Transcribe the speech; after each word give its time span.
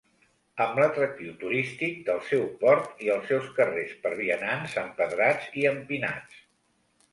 Amb 0.63 0.79
l'atractiu 0.83 1.33
turístic 1.43 1.99
del 2.07 2.23
seu 2.31 2.41
port 2.63 3.05
i 3.09 3.13
els 3.17 3.29
seus 3.33 3.53
carrers 3.59 3.93
per 4.07 4.15
vianants, 4.23 4.75
empedrats 4.87 5.55
i 5.63 5.71
empinats. 5.77 6.45